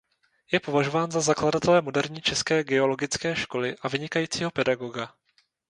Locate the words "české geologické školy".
2.21-3.75